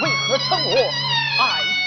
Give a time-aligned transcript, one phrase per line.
[0.00, 0.74] 为何称我
[1.38, 1.79] 爱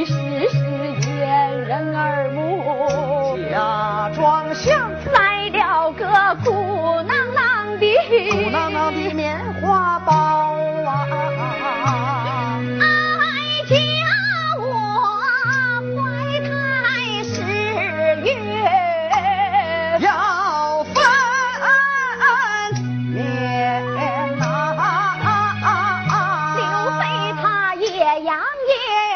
[0.00, 0.14] 为时
[0.48, 0.56] 时
[1.10, 6.06] 掩人耳目，假装像塞了个
[6.42, 7.84] 鼓囊囊的
[8.30, 10.12] 鼓囊囊的棉花包
[10.86, 11.06] 啊！
[12.80, 12.82] 哀
[13.68, 13.76] 家
[14.56, 14.64] 我
[15.92, 16.00] 怀
[16.48, 16.48] 胎
[17.22, 17.34] 十
[18.22, 18.32] 月
[20.00, 20.96] 要分
[23.12, 23.14] 娩
[24.38, 24.42] 呐，
[26.56, 26.58] 刘
[26.98, 27.02] 备
[27.42, 27.44] 他
[27.74, 27.84] 也
[28.22, 29.09] 扬言。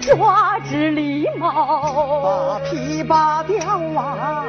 [0.00, 3.56] 抓只狸猫，把皮扒掉
[3.96, 4.44] 啊，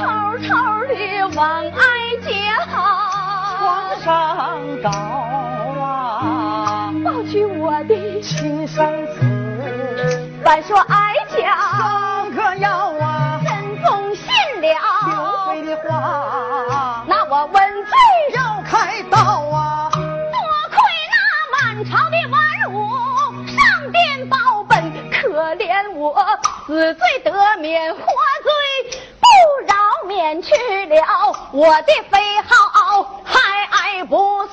[0.00, 0.48] 偷偷
[0.86, 0.94] 的
[1.34, 1.70] 往哀
[2.22, 2.30] 家
[2.68, 4.10] 床上
[4.82, 4.88] 搞
[5.82, 9.18] 啊，抱去我的亲生子，
[10.44, 13.52] 再说哀家上个药啊，真
[13.82, 14.26] 奉信
[14.60, 14.68] 了。
[15.06, 15.12] 刘
[15.52, 15.92] 备的话，
[26.72, 29.26] 死罪得免，活罪不
[29.66, 29.74] 饶，
[30.08, 30.54] 免去
[30.86, 30.96] 了。
[31.52, 34.46] 我的非好，还不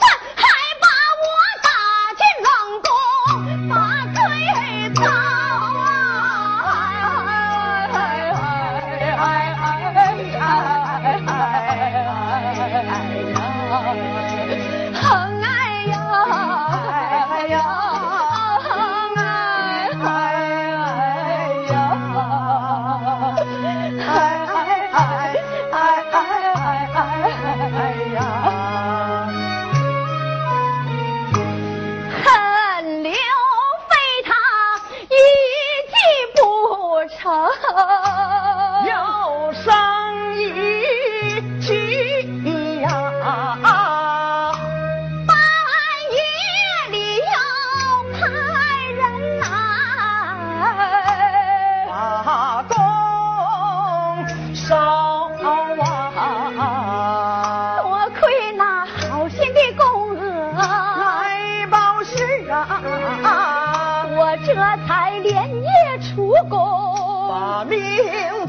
[67.67, 67.99] 算。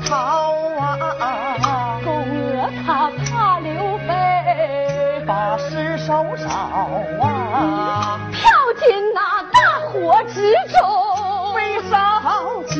[0.09, 2.01] 逃啊！
[2.03, 6.49] 公娥她怕刘备，把尸首烧
[7.23, 8.51] 啊，跳
[8.83, 11.59] 进那大火之中，被
[11.91, 11.93] 烧
[12.65, 12.75] 焦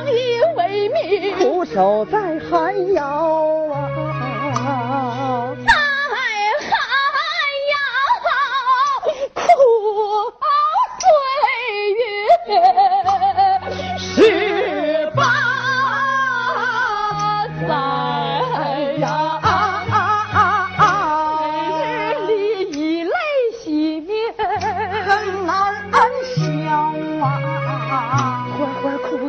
[0.00, 3.69] 相依为命，苦守在寒窑。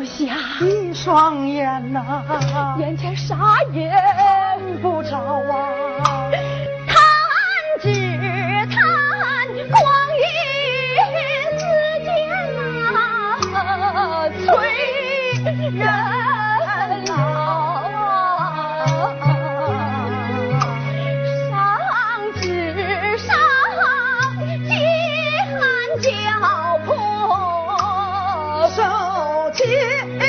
[0.06, 2.24] 下，一双眼呐、
[2.80, 3.92] 眼前啥也
[4.82, 6.32] 不着啊，
[6.88, 6.96] 弹
[7.82, 7.88] 指
[8.70, 8.84] 叹
[9.70, 9.84] 光
[10.18, 10.24] 阴
[11.58, 11.62] 似
[12.04, 12.10] 箭
[12.94, 12.96] 呐，
[14.46, 14.48] 催
[15.72, 16.21] 人
[29.62, 30.21] 寒交迫，手起。